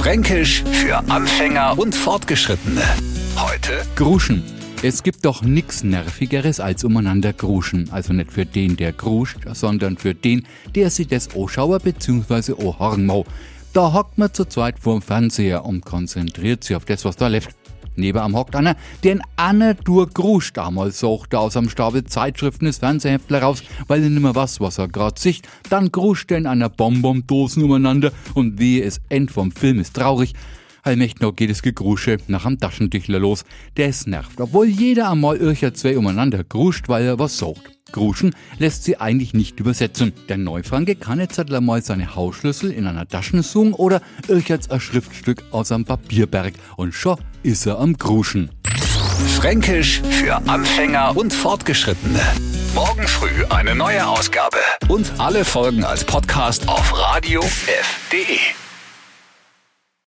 Fränkisch 0.00 0.64
für 0.64 0.96
Anfänger 1.10 1.78
und 1.78 1.94
Fortgeschrittene. 1.94 2.80
Heute 3.36 3.82
Gruschen. 3.96 4.42
Es 4.82 5.02
gibt 5.02 5.26
doch 5.26 5.42
nichts 5.42 5.84
Nervigeres 5.84 6.58
als 6.58 6.84
umeinander 6.84 7.34
gruschen. 7.34 7.90
Also 7.92 8.14
nicht 8.14 8.32
für 8.32 8.46
den, 8.46 8.78
der 8.78 8.94
gruscht, 8.94 9.40
sondern 9.52 9.98
für 9.98 10.14
den, 10.14 10.46
der 10.74 10.88
sich 10.88 11.08
das 11.08 11.36
Oschauer 11.36 11.80
bzw. 11.80 12.54
Ohrhorn 12.54 13.04
mau. 13.04 13.26
Da 13.74 13.92
hockt 13.92 14.16
man 14.16 14.32
zu 14.32 14.46
zweit 14.46 14.78
vorm 14.78 15.02
Fernseher 15.02 15.66
und 15.66 15.84
konzentriert 15.84 16.64
sich 16.64 16.76
auf 16.76 16.86
das, 16.86 17.04
was 17.04 17.16
da 17.16 17.28
läuft. 17.28 17.59
Neben 18.00 18.18
am 18.18 18.34
hockt 18.34 18.56
einer, 18.56 18.76
der 19.04 19.12
in 19.12 19.22
einer 19.36 19.74
durchgruscht. 19.74 20.56
Damals 20.56 21.00
sucht 21.00 21.34
er 21.34 21.40
aus 21.40 21.56
am 21.56 21.68
Stapel 21.68 22.04
Zeitschriften 22.04 22.64
des 22.64 22.78
Fernsehheftler 22.78 23.42
raus, 23.42 23.62
weil 23.86 24.02
er 24.02 24.10
nimmer 24.10 24.34
was, 24.34 24.60
was 24.60 24.78
er 24.78 24.88
grad 24.88 25.18
sicht. 25.18 25.48
Dann 25.68 25.92
gruscht 25.92 26.30
er 26.30 26.38
in 26.38 26.46
einer 26.46 26.68
Bonbondosen 26.68 27.62
umeinander 27.62 28.12
und 28.34 28.58
wehe 28.58 28.82
es 28.82 29.00
End 29.08 29.30
vom 29.30 29.52
Film 29.52 29.78
ist 29.78 29.94
traurig. 29.94 30.34
Allmächt 30.82 31.20
noch 31.20 31.36
geht 31.36 31.50
es 31.50 31.62
Gegrusche 31.62 32.16
nach 32.26 32.46
am 32.46 32.58
Taschentüchler 32.58 33.18
los. 33.18 33.44
Der 33.76 33.88
es 33.88 34.06
nervt, 34.06 34.40
obwohl 34.40 34.66
jeder 34.66 35.10
einmal 35.10 35.36
ircher 35.36 35.74
zwei 35.74 35.96
umeinander 35.98 36.42
gruscht, 36.42 36.88
weil 36.88 37.04
er 37.04 37.18
was 37.18 37.36
sucht. 37.36 37.79
Gruschen 37.92 38.34
lässt 38.58 38.84
sie 38.84 38.98
eigentlich 38.98 39.34
nicht 39.34 39.60
übersetzen. 39.60 40.12
Der 40.28 40.38
Neufranke 40.38 40.94
kann 40.96 41.20
jetzt 41.20 41.38
halt 41.38 41.50
mal 41.60 41.82
seine 41.82 42.14
Hausschlüssel 42.14 42.70
in 42.70 42.86
einer 42.86 43.06
Tasche 43.06 43.42
suchen 43.42 43.72
oder 43.72 44.00
ircherts 44.28 44.70
ein 44.70 44.80
Schriftstück 44.80 45.44
aus 45.50 45.72
einem 45.72 45.84
Papierberg 45.84 46.54
und 46.76 46.94
schon 46.94 47.18
ist 47.42 47.66
er 47.66 47.78
am 47.78 47.96
Gruschen. 47.96 48.50
Fränkisch 49.36 50.02
für 50.10 50.36
Anfänger 50.48 51.16
und 51.16 51.32
Fortgeschrittene. 51.32 52.20
Morgen 52.74 53.06
früh 53.06 53.44
eine 53.50 53.74
neue 53.74 54.06
Ausgabe. 54.06 54.58
Und 54.88 55.12
alle 55.18 55.44
Folgen 55.44 55.84
als 55.84 56.04
Podcast 56.04 56.68
auf 56.68 56.96
radiof.de. 56.96 58.59